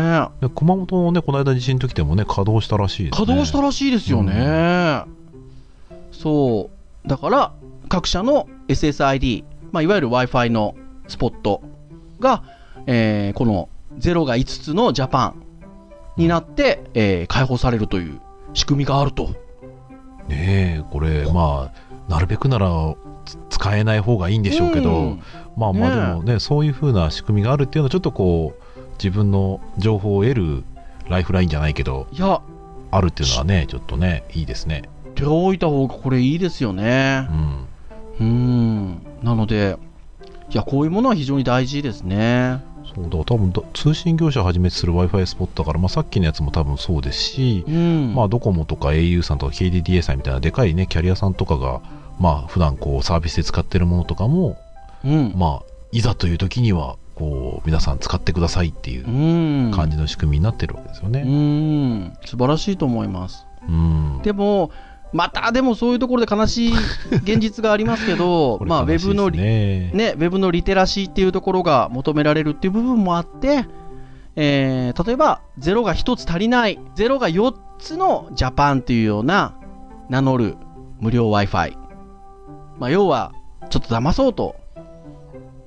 [0.41, 3.27] で熊本のね、この間地震の時でもね、稼働したらしいですね。
[3.27, 5.03] 稼働したらしいですよね。
[6.11, 6.71] そ
[7.05, 7.07] う。
[7.07, 7.53] だから、
[7.91, 10.75] 各社の SSID、まあ、いわゆる Wi-Fi の
[11.07, 11.61] スポット
[12.19, 12.45] が、
[12.87, 15.43] えーこの0が5つのジャパン
[16.17, 18.23] になって、えー開放されるという
[18.57, 19.29] 仕組みがあると。
[20.29, 25.23] ねえ、これ、まあ、なるべくならつ使えない方がいいんでしょうけど、うん
[25.57, 30.65] まあまあでもね、そういう風な仕組みがあるっていうのは、ちょっとこう、自分の情報を得る
[31.09, 32.43] ライフラインじゃないけど、いや、
[32.91, 34.83] あるっていうのはね、ちょっとね、いいですね。
[35.15, 37.27] 手を置いた方がこれいいですよね
[38.21, 38.25] う。
[38.25, 38.27] ん。
[38.27, 39.07] うん。
[39.23, 39.79] なので、
[40.51, 42.63] いや、こういうものは非常に大事ですね。
[42.95, 48.15] そうだ、多分だ通信業者をはじめとする Wi-Fi スポットだから、まあ、さっきのやつも多分そうですし、うん。
[48.15, 51.81] まあ、ドコモとか au さんとか KDDA さんみたいなでかいね、キャリアさんとかが、
[52.19, 54.57] まあ、普段こう、サービスで使ってるものとかも、
[55.05, 55.35] うん。
[55.37, 59.71] まあ、いざという時には、こう、皆さん使ってくださいっていううん。
[59.73, 61.23] 感じの仕組みになってるわけですようね。
[61.23, 62.17] ん。
[62.25, 63.47] 素晴らしいと思います。
[63.69, 64.21] うん。
[64.23, 64.71] でも、
[65.17, 66.73] またでもそういうところで悲しい
[67.25, 73.65] 現実がありますけど まあ、ウェブのリ、ねね、ウェブのリテラシーっていうところが求められるっていう部分もあって、
[74.37, 79.55] えー例えば0が1つ足りない、0が4つのジャパンっていうような
[80.09, 80.57] 名乗る
[81.01, 81.77] 無料 Wi-Fi。
[82.79, 83.33] まあ、要は、
[83.71, 84.57] ちょっと騙そうと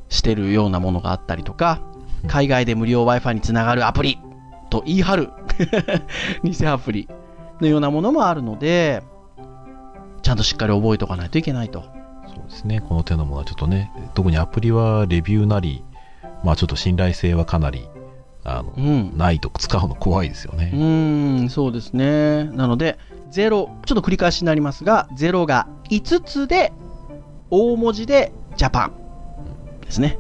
[0.10, 1.82] してるようなものがあったりとか、
[2.28, 4.20] 海外で無料 Wi-Fi につながるアプリ
[4.70, 5.30] と言い張る
[6.44, 7.08] 偽アプリ
[7.62, 9.04] のようなものもあるので、
[10.22, 11.84] ちゃんとしっかり覚えておかないといけないと。
[12.28, 12.82] そうですね。
[12.82, 15.84] この手のものはちょっとね、特にアプリはレビューなり、
[16.44, 17.88] まあ、ちょっと信頼性はかなり、
[18.44, 19.18] あの、うん。
[19.18, 20.72] ないと使うの怖いですようね。
[20.74, 22.46] ーん、そうですね。
[22.46, 22.98] なので、
[23.32, 26.72] 0、ちょっと繰り返しになりますが、0が5つで、
[27.52, 28.92] 大文字でジャパン
[29.82, 30.18] ですね。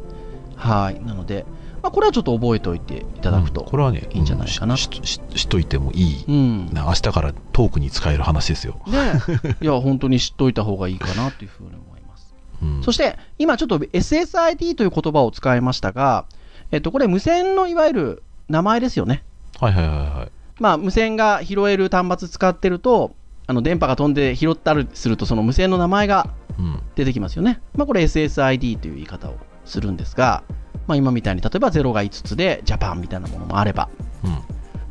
[0.56, 1.00] はい。
[1.04, 1.46] なので、
[1.82, 3.62] まあ、これはちょっと覚えておいていただくと。
[3.62, 6.70] うんこれはね、いいんじゃないかなししししといてもいい、うん。
[6.74, 8.80] 明日からトークに使える話ですよ。
[9.62, 12.34] いや、本当に知っといた方がいいかなというふうに思います。
[12.62, 16.26] うんそして、今ちょっと SSID という言葉を使いましたが、
[16.72, 19.24] えっと、これ無線のいわゆる名前ですよね。
[19.60, 20.32] はいはいはいはい。
[20.60, 23.15] まあ、無線が拾える端末使ってると、
[23.48, 26.28] あの電波が飛んで拾ったりすると、その無線の名前が
[26.60, 26.80] うん。
[26.96, 27.62] 出てきますよね。
[27.76, 30.44] まあ、これ SSID という言い方をするんですが、
[30.89, 33.89] まあ、今みたいに例えば0が5つでジャパンみたいなものもあれば、
[34.23, 34.39] うん。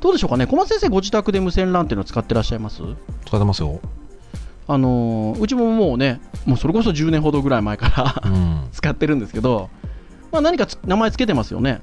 [0.01, 2.83] どうでしょうかね、小松先生、ご自宅で無線 LAN っていうのを使ってらっしゃいます？
[3.27, 3.81] 使ってますよ。
[4.69, 7.89] あのーうちももうね、もうそれこそ10年ほどぐらい前か
[8.23, 8.69] らうん。
[8.73, 9.71] 使ってるんですけど、
[10.31, 11.81] まあ、何かつ名前つけてますよね、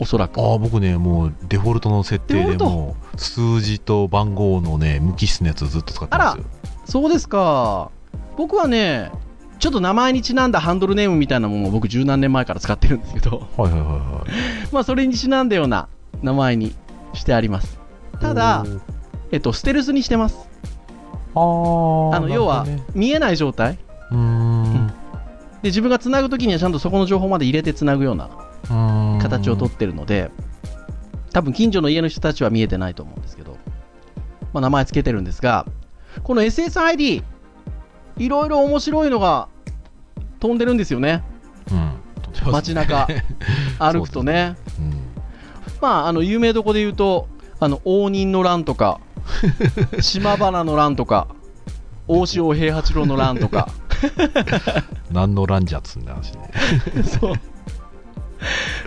[0.00, 0.40] おそらく。
[0.40, 6.44] ああ、僕ね、もうデフォルトの設定でもう数字と番号のね、無機質のやつずっと使ってますよ。
[6.86, 7.90] そうですか。
[8.38, 9.10] 僕はね、
[9.58, 14.30] ちょっと名前にちなんだハンドルネームみたいなものを僕十何年前から使ってるんですけど、はいはいはいはい。
[14.72, 15.88] まあそれにちなんだような
[16.22, 16.74] 名前に
[17.14, 17.78] してあります。
[18.20, 18.64] ただ
[19.30, 20.48] えっと、ステルスにしてます。
[21.34, 23.78] あの、要は見えない状態。
[24.10, 24.86] うーん。
[25.62, 28.30] で、自分がつなぐときにはちゃんとそこの情報まで入れてつなぐような
[29.20, 30.30] 形をとってるので、
[31.32, 33.56] 多分近所の家の人たちは見えてないと思うんですけど、
[34.52, 35.66] まあ名前つけてるんですが、
[36.22, 37.22] この SSID、
[38.18, 39.48] いろいろ面白いのが
[40.40, 41.22] 飛んでるんですよね。
[41.70, 42.52] うん。
[42.52, 43.08] 街中
[43.78, 44.56] 歩くとね。
[44.78, 44.94] うん。
[45.80, 47.28] まあ、あの、有名どこで言うと、
[47.60, 49.00] あの、応仁の乱とか、
[50.00, 51.28] 島原の乱とか、
[52.06, 53.68] 大塩平八郎の乱とか、
[55.10, 56.50] 何のランジャーっつうんだ話ね。
[57.04, 57.34] そう。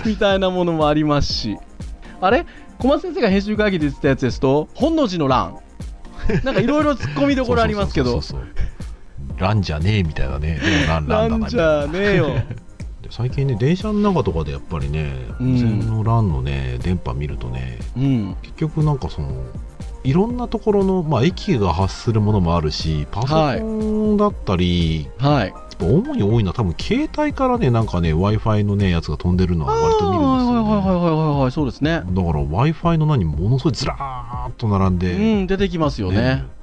[0.06, 1.58] みたいなものもありますし。
[2.22, 2.46] あれ？
[2.80, 5.58] 小松先生が編集会議で言ってたやつですと、本能寺の乱。
[6.44, 8.71] なんかいろいろ突っ込みどころありますけどそう、そうそうそう
[9.38, 10.60] ランじゃねえみたいなね。
[10.64, 12.28] でもランランだなじゃねえよ。
[13.02, 18.36] で最近ね、電車の中とかでやっぱりね、うん無線のランのね、電波見るとね、うん。
[18.42, 19.30] 結局なんかその、
[20.04, 25.54] いろんなところの、まあ、駅が発するものもあるし、パソコンだったり、はい。
[25.80, 30.70] 主に多いのは多分携帯からね、なんかね、Wi-Fi のね、やつが飛んでるのは割と見るんですよ、ね。
[30.70, 31.92] はいはいはいはいはいはい、そうですね。
[31.92, 36.44] だから Wi-Fi の何、ものすごいずらーっと並んで、うん、出てきますよね。
[36.44, 36.61] そっ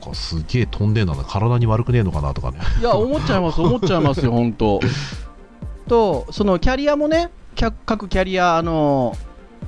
[0.00, 2.58] か、すげえ飛んでんだな、体に悪くねえのかなとかね。
[2.80, 4.80] いや、思っちゃいます、思っちゃいますよ、 本当。
[5.88, 7.30] と、そのキャリアもね、
[7.84, 9.16] 各キャリアあの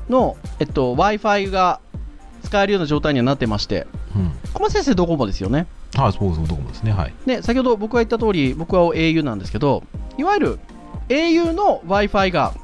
[0.09, 1.81] の、えっと、Wi-Fi が
[2.43, 4.33] 使えるような状態にはなってまして、うん。
[4.55, 5.67] 小松先生、ドコモですよね。
[5.95, 7.15] はい、そうそう、どこもですね、はい。
[7.27, 9.83] で、先ほど僕が言った通り、僕は au なんですけど、
[10.19, 10.59] いわゆる
[11.09, 12.55] au の Wi-Fi が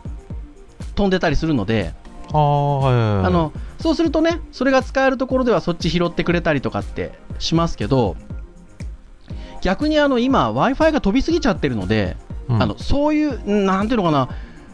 [0.94, 1.94] 飛んでたりするので、
[2.32, 3.26] あはいはい。
[3.26, 8.16] あのそうするとねそれが使えるところではそっち拾ってくれたりとかってしますけど
[9.60, 12.16] 逆にあの今 w i f i が飛びすぎちゃってるので、
[12.48, 14.28] うん、あのそういうなんていうのかな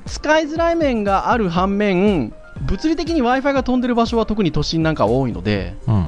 [0.07, 6.07] 使いづらい面がある反面物理的に w i f i が飛んでる場所は特に都心なんか多いのでうん。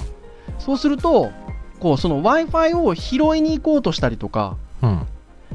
[0.58, 1.32] そうすると
[1.80, 5.06] こうその w i f i を拾いに行こうとしたりとかうん。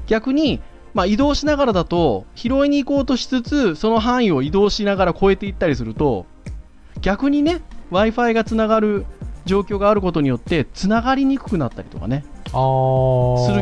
[0.07, 0.61] 逆に、
[0.93, 6.25] まあ、移動しながらだと拾いに行こうとしつつその範囲を移動しながら越えていったりすると
[7.01, 9.05] 逆にね w i f i がつながる
[9.45, 12.23] 状況があることによってつながりにくくなったりとかね。
[12.45, 12.53] する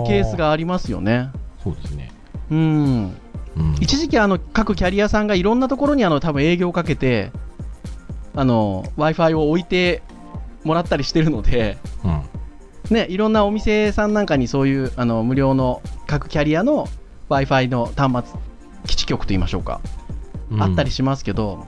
[0.03, 0.35] ケース。
[0.35, 1.29] がありますよね。
[1.63, 2.11] そうですね。
[2.51, 3.13] うん
[3.57, 3.75] うん。
[3.79, 7.31] 一時期あの各キャリアさんがいろんなところにあの多分営業をかけて
[8.35, 10.01] あの w i f i を置いて
[10.63, 12.23] もらったりしてるので、うん。
[12.89, 16.87] ね、いろんなお店さんなんかにそういうあの無料の各キャリアの
[17.29, 18.39] w i f i の端末
[18.87, 21.67] 基地局といいましょうか、うんあったりしますけど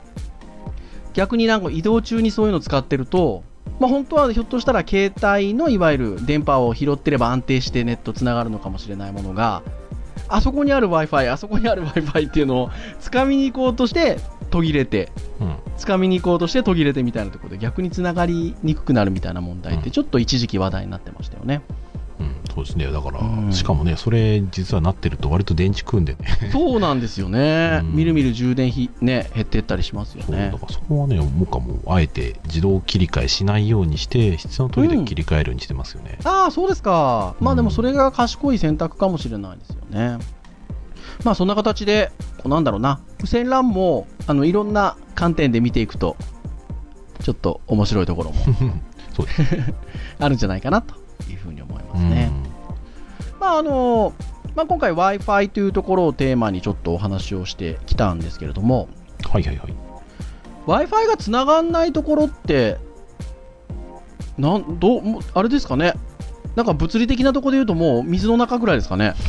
[1.13, 3.43] 逆になんか移動中にそういうの使ってると、
[3.79, 9.63] まあ、本当はひょっとしたら携帯のいわゆる電波を拾ってれば安定してネットつながるのかもしれないものが
[10.27, 12.69] あそこにある w i f i あそこにある w i f i っていうのを
[13.01, 14.17] 掴みに行こうとして
[14.49, 15.55] 途切れてうん。
[15.77, 21.61] 掴みに行こうとして途切れてみたいなところで逆につながりにくくなるみたいな問題ってうんちょっと一時期話題になってましたよね。
[21.69, 21.75] うん。
[22.53, 22.91] そうですね。
[22.91, 26.49] だから、うんしかもね、それ実はなってると割と電池食うんでね。
[26.51, 30.57] そうなんですよね、うんみるみる充電費、ね、減っていったりしますよねだ。
[30.57, 36.17] からそこはね、もうかもう、あえて自動切り替えしないようにして、必要な時だけ切り替えるようにしてますよね。
[36.23, 40.17] ああ、そうですか、まあうんでもそれが賢い選択かもしれないですよね。
[41.23, 46.17] まあそんな形で、こうなんだろうな、無線 LAN もあのいろんな観点で見ていくと、
[47.21, 48.37] ちょっと面白いところも
[50.19, 50.95] あるんじゃないかなと
[51.29, 52.31] いうふうに思いまうんすね。
[53.41, 54.13] まああの
[54.53, 58.87] まあ、今回 Wi-Fi というところをテーマにちょっとお話をしてきたんですけれども、
[59.27, 59.73] はいはいはい。
[60.67, 62.77] Wi-Fi がつながんないところって、
[64.37, 65.01] なんど
[65.33, 65.95] あれですかね、
[66.55, 69.15] なんか物理的なところで言うと、もう水の中ぐらいですかね、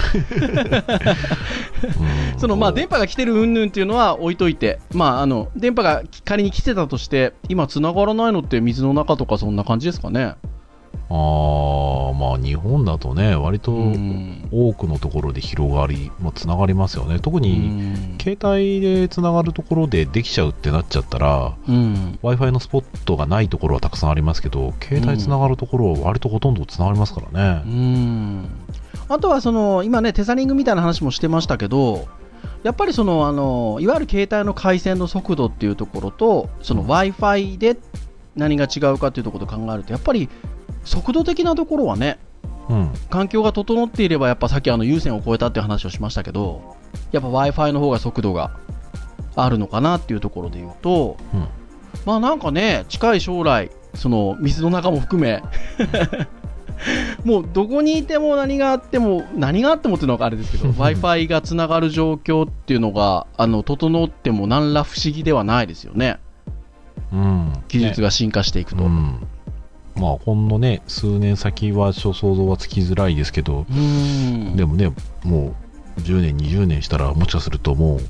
[2.35, 10.35] うんそのまあ電波が来てる云々っていうのは置いといて、まあ、あの電波が仮に来てたとして、今、つながらないのって水の中とか、そんな感じですかね？
[11.15, 14.49] ああ、まあ日本だとね、割とうん。
[14.51, 17.19] 多くのところで広がり、まあ、つながりますよね。
[17.21, 22.19] 特に、携帯でつながるところでできちゃうってなっちゃったら、うん。
[22.23, 27.73] Wi-Fi のスポットがないところはたくさんありますけど、携帯つながるところは割とほとんどつながりますからうね。
[27.75, 28.49] ん。
[29.09, 32.09] あとはその今ねテザリングみたいな話もしてましたけど
[32.63, 37.77] やっぱりそのあのいわゆる携帯の回線の速度っていうところとその w i f i で
[38.37, 40.29] 何が違うかっていうところと考えるとやっぱり
[40.85, 42.19] 速度的なところはね
[42.69, 42.91] うん。
[43.11, 46.77] 環境が整っていればやっぱさっきあの有線を超えたっていう話をしましたけど
[47.11, 48.57] やっぱ w i f i の方が速度が
[49.35, 51.49] あるのかなっていうところで言うと、うん
[52.07, 55.43] まあなんかね近い将来その水の中も含め
[57.25, 66.19] もうどこにいても何があっても何があってもっていうのがあれですけど w i f i がつながる状況っていうのがあの整っても何ら不思議ではないですよね
[67.13, 67.53] うん。
[67.69, 68.85] 技術が進化していくと。
[68.85, 69.27] うん。
[70.03, 74.57] まあ、ほんのね、数年先はちょ想像はつきづらいですけど、うん。
[74.57, 75.55] でもね、も
[75.97, 78.01] う10年、20年したら、もしかするともう、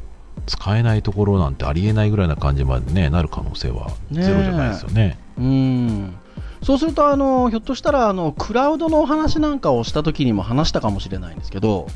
[0.46, 5.18] 使えないところなんてありえないぐらいな感じまでね、なる可能性はゼロじゃないですよね。
[5.38, 6.14] うん。
[6.62, 11.88] そうするとあのひょっとしたらあのクラウドのお話なんかをした時にも話したかもしれないんですけど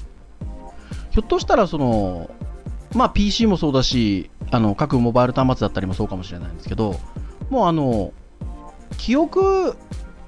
[1.10, 2.28] ひょっとしたらその、
[2.92, 6.98] まあ、PC もそうだしあの各モバイル端末だったりもそうかもしれないんですけど
[7.48, 8.12] もうあの
[8.98, 9.76] 記憶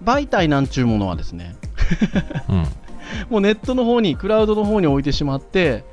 [0.05, 1.57] 媒体なんちゅうものはですね
[2.49, 2.67] うん。
[3.31, 5.85] もうネットの方にクラウドの方に置いてしまって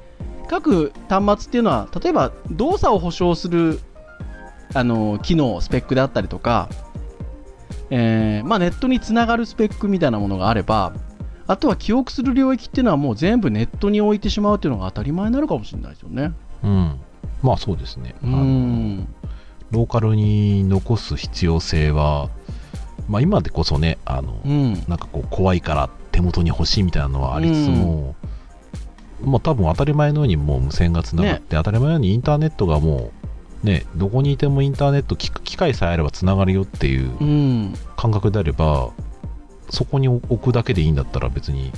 [0.47, 3.79] 各端末っていうのは例えば動作を保証する
[4.73, 6.69] あの機能スペックであったりとか、
[7.89, 10.93] えーまあ、ネットにつながるスペックみたいなものがあれば
[11.47, 16.33] あとは記憶する領域っていうのはもう全部ネットに置いてしまうっていうのが当たり前になるかもしれないですよね。
[16.63, 16.99] うん。
[17.43, 18.15] まあそうですね。
[18.23, 19.07] うん
[19.71, 22.29] ローカルに残す必要性は、
[23.07, 28.15] まあ今でこそね、あの、うんなんかこう怖いから手元に欲しいみたいなのはありつつも、
[29.23, 33.11] まあ多分当たり前のようにもう無線がつながって、当たり前のようにインターネットがも
[33.63, 38.91] う、ね、どこにいてもインターネット機機械さえあればつながるよっていううん感覚であれば、
[39.69, 41.71] そこに置くだけでいいんだったら別に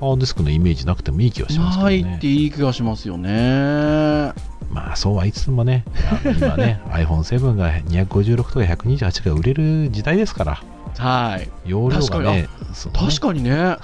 [0.00, 2.26] ハードディスクのイメージなくてもいい気はしますけどないねって。
[2.26, 4.32] いい気がしますよね。
[4.70, 5.84] まあそうは言いつつもね、
[6.24, 10.62] 今ね、 iPhone7 が256とか128が売れる時代ですから、
[10.96, 11.48] はい。
[11.64, 12.48] 容量がね、
[12.92, 13.76] 確かにね。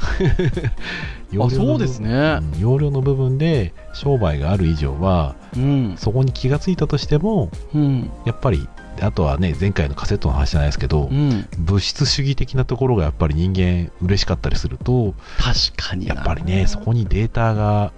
[1.30, 5.95] 容量の部分あそうですねうん容量の部分で商売がある以上は、うん。
[5.97, 8.11] そこに気がついたとしても、うん。
[8.24, 8.68] やっぱり、
[9.01, 11.47] あとはね、前回のカセットの話じゃないですけど、うん。
[11.59, 16.14] 物質主義的なところがやっぱり人間嬉しかったりすると、確かにな。
[16.14, 17.93] やっぱりね、そこにデータが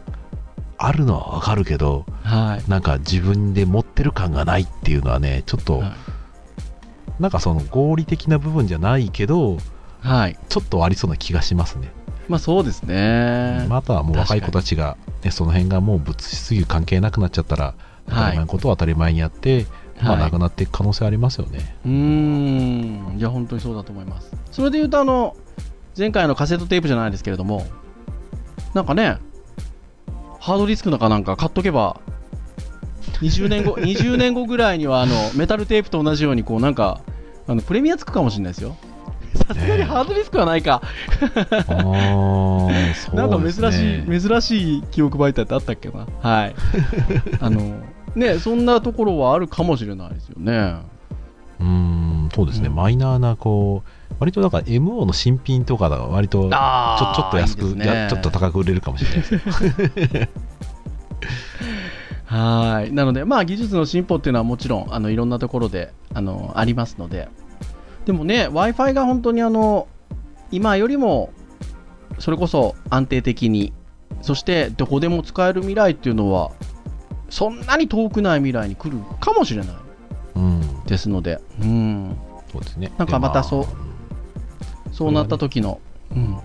[0.79, 2.71] あるのはわかるけど、はい。
[2.71, 5.93] なんか自分で持ってる感がないっていうのはね、ちょっと、はい
[7.19, 9.59] なんかその合理的な部分じゃないけど、
[10.01, 10.39] はい。
[10.49, 11.91] ちょっとありそうな気がしますね。
[12.29, 13.67] まあそうですね。
[13.69, 17.75] またはもう若い子たちが、ね、その辺がもう物質主義関係なくなっちゃったら、
[18.09, 19.67] 当たり前のことを当たり前にやって、
[20.01, 21.77] まあはいなくなっていく可能性ありますよね。
[21.85, 23.17] うーん。
[23.19, 24.31] いや、本当にそうだと思います。
[24.53, 25.37] それで言うと、あの、
[25.97, 27.67] 前回のカセットテープじゃないですけれども、
[28.75, 29.17] なんかね、
[30.47, 32.01] ハードディスクなんかなんか買っとけば、
[33.21, 37.01] 20年後、 20年後ぐらいには、あの、メタルテープと同じように、こう、なんか、
[37.49, 38.77] あの、プレミアつくかもしれないですよ。
[39.35, 40.83] さすがにハードディスクはないか。
[43.13, 46.07] なんか珍しねい、珍しい記憶媒体ってあったっけな。
[46.21, 46.55] はい。
[47.41, 47.81] あの、
[48.15, 50.77] ね、そんなところはあるかもしれないですよね。
[51.59, 60.47] うーん、そうですね、うんマイナーな、こう、割とだから MO の新品とかだと割とちょあちょっと安くいいねやちょっと高く売れるかもしれないです。
[62.27, 62.93] はい。
[62.93, 67.29] なので、まあ、技術の進歩っていうのはもちろん、あの、いろんなところで、あの、ありますので。
[68.05, 69.87] でもね、Wi-Fi が本当にあの、
[70.51, 71.31] 今よりも、
[72.19, 73.73] それこそ安定的に、
[74.23, 76.51] そしてどこでも使える未来っていうのは、
[77.29, 79.77] そんなに遠くない未来に来るかもしれない
[80.37, 82.17] うん、ですので、うん。
[82.51, 82.93] そうですね。
[82.99, 83.86] なんかまたでそう
[84.97, 85.79] そうなった時の、
[86.11, 86.31] うん。
[86.31, 86.43] ま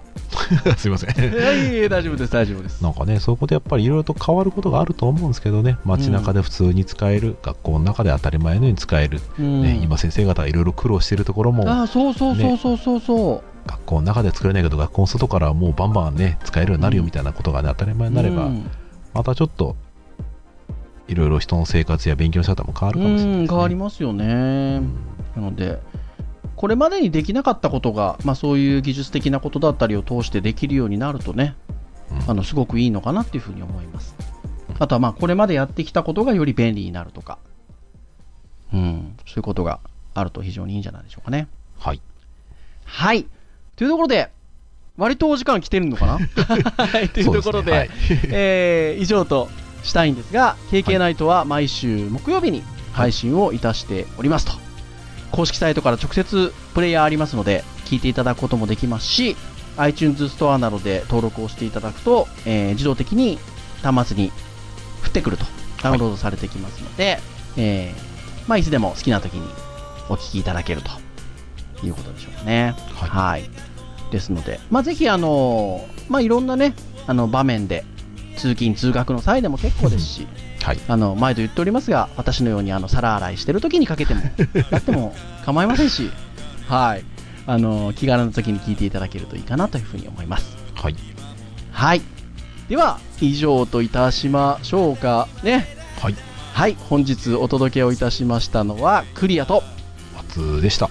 [0.71, 1.09] あすいません。
[1.11, 2.83] い大丈夫です、大丈夫です。
[2.83, 13.69] なんかね、そういうことやっぱりいろいろと変わることがあると思うんですけどね、街中で普通に使える、学校の中で当たり前のように使える、うんね、今先生方がいろいろ苦労しているところも、ああ、そうそうそうそうそうそう。
[13.69, 18.69] 学校の中で作れないけど、学校の外からはもうバンバンね、使えるようになるようんみたいなことがね、当たり前になれば、うん
[19.13, 19.75] またちょっと、
[21.07, 23.41] いろいろ人の生活や勉強の仕方も変わるかもしれないね。
[23.41, 24.93] うん変わりますよね、うん
[25.35, 25.79] なので
[26.61, 31.55] これまでにできなかったことが、まあ、そういう技術的なことだったりを通してできるようになるとね
[32.11, 32.29] うん。
[32.29, 34.15] あのすごくいいのかなっていうふうに思います。
[34.77, 37.39] あとはまあこれまでやってきたことがより便利になるとか。
[38.71, 39.15] うん。
[39.25, 39.79] そういうことが
[40.13, 41.47] あると非常にいいんじゃないでしょうかね。
[41.79, 42.01] はい。
[42.85, 43.25] はい。
[43.75, 44.29] というところで
[44.97, 46.19] 割とお時間来てるのかな？
[46.77, 47.09] はい。
[47.09, 48.17] というところでですね。
[48.19, 48.29] はい。
[48.33, 49.49] えー以上と
[49.81, 54.70] したいんですが KK ナイトは毎週木曜日に配信をいたしておりますと、
[55.31, 59.35] 公式サイトから直接プレイヤーありますので聞いていただくこともできますし
[59.77, 63.39] iTunes ストアなどで登録をしていただくと、えー自動的に
[63.81, 64.31] 端末に
[65.03, 65.45] 降ってくると
[65.81, 67.19] ダウンロードされてきますので、
[67.57, 68.11] えー
[68.47, 69.47] まあ、いつでも好きな時に
[70.09, 72.75] お聞きいただけるということでしょうかね。
[72.95, 73.49] はいはい。
[74.11, 76.75] ですので、まあ、ぜひ、あのまあ、いろんなね、
[77.07, 77.85] あの、場面で、
[78.37, 80.27] 通勤、通学の際でも結構ですし、
[80.63, 80.79] はい。
[80.87, 84.21] あの、前と言っておりますが、私のように、あの、皿洗いしてる時にかけても、
[84.71, 86.11] やっても構いませんし、
[86.67, 87.05] はい。
[87.47, 90.55] あの、気軽な時に聞いていただけるといいかなというふうに思います。
[90.75, 90.95] はい。
[91.71, 92.01] はい。
[92.69, 95.67] では、以上といたしましょうかね。
[95.99, 96.15] はい。
[96.53, 96.77] はい。
[96.89, 99.63] 本日お届けをいたしましたのは、クリアと、
[100.15, 100.89] 松でした。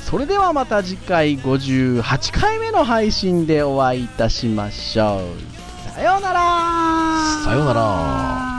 [0.00, 5.90] それではまた次回58回目の配信でお会いいたしましょう。
[5.94, 8.51] さようならさようなら。